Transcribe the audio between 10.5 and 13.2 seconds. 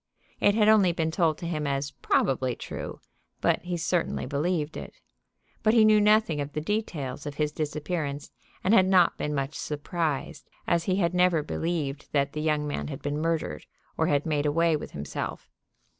as he had never believed that the young man had